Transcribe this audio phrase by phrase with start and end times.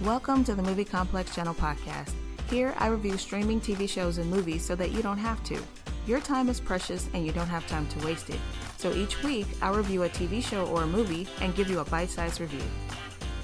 [0.00, 2.12] Welcome to the Movie Complex Channel podcast.
[2.50, 5.62] Here, I review streaming TV shows and movies so that you don't have to.
[6.08, 8.40] Your time is precious and you don't have time to waste it.
[8.78, 11.84] So each week, I'll review a TV show or a movie and give you a
[11.84, 12.64] bite sized review.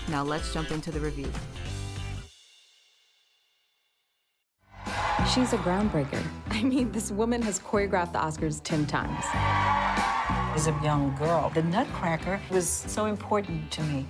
[0.09, 1.31] Now let's jump into the review.
[5.33, 6.25] She's a groundbreaker.
[6.51, 9.25] I mean, this woman has choreographed the Oscars 10 times.
[10.57, 14.07] As a young girl, the Nutcracker was so important to me.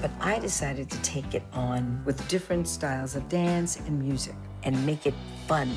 [0.00, 4.84] But I decided to take it on with different styles of dance and music and
[4.86, 5.14] make it
[5.46, 5.68] fun.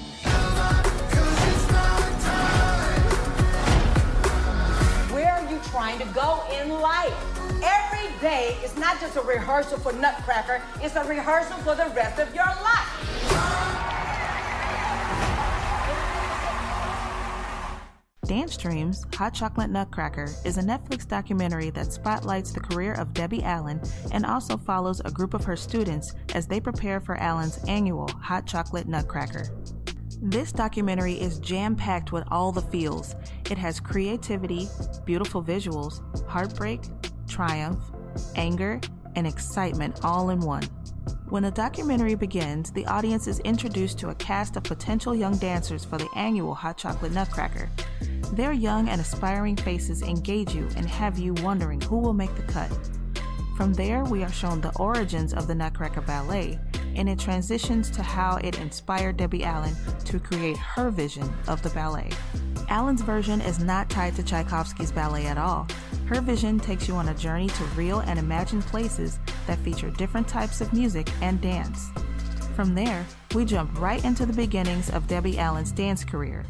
[5.11, 7.13] Where are you trying to go in life?
[7.63, 12.19] Every day is not just a rehearsal for Nutcracker, it's a rehearsal for the rest
[12.19, 13.76] of your life.
[18.27, 23.41] Dance Dreams Hot Chocolate Nutcracker is a Netflix documentary that spotlights the career of Debbie
[23.41, 23.79] Allen
[24.11, 28.45] and also follows a group of her students as they prepare for Allen's annual Hot
[28.45, 29.47] Chocolate Nutcracker.
[30.21, 33.15] This documentary is jam packed with all the feels.
[33.49, 34.67] It has creativity,
[35.05, 36.81] beautiful visuals, heartbreak,
[37.29, 37.79] triumph,
[38.35, 38.81] anger,
[39.15, 40.63] and excitement all in one.
[41.29, 45.83] When the documentary begins, the audience is introduced to a cast of potential young dancers
[45.83, 47.69] for the annual Hot Chocolate Nutcracker.
[48.33, 52.43] Their young and aspiring faces engage you and have you wondering who will make the
[52.43, 52.71] cut.
[53.55, 56.59] From there, we are shown the origins of the Nutcracker Ballet,
[56.95, 61.69] and it transitions to how it inspired Debbie Allen to create her vision of the
[61.69, 62.09] ballet.
[62.69, 65.67] Allen's version is not tied to Tchaikovsky's ballet at all.
[66.05, 70.27] Her vision takes you on a journey to real and imagined places that feature different
[70.27, 71.89] types of music and dance.
[72.55, 76.45] From there, we jump right into the beginnings of Debbie Allen's dance career.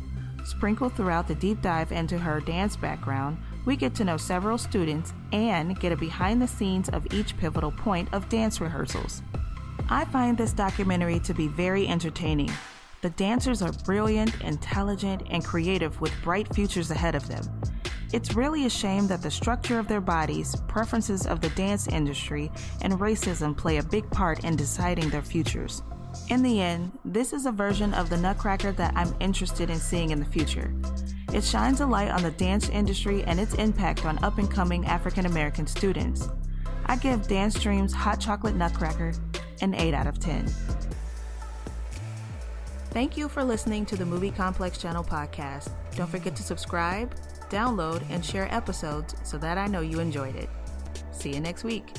[0.47, 5.13] Sprinkled throughout the deep dive into her dance background, we get to know several students
[5.33, 9.21] and get a behind the scenes of each pivotal point of dance rehearsals.
[9.89, 12.49] I find this documentary to be very entertaining.
[13.01, 17.43] The dancers are brilliant, intelligent, and creative with bright futures ahead of them.
[18.13, 22.49] It's really a shame that the structure of their bodies, preferences of the dance industry,
[22.81, 25.83] and racism play a big part in deciding their futures.
[26.29, 30.09] In the end, this is a version of the Nutcracker that I'm interested in seeing
[30.09, 30.73] in the future.
[31.33, 34.85] It shines a light on the dance industry and its impact on up and coming
[34.85, 36.29] African American students.
[36.85, 39.13] I give Dance Dreams Hot Chocolate Nutcracker
[39.61, 40.47] an 8 out of 10.
[42.91, 45.69] Thank you for listening to the Movie Complex Channel podcast.
[45.95, 47.15] Don't forget to subscribe,
[47.49, 50.49] download, and share episodes so that I know you enjoyed it.
[51.11, 51.93] See you next week.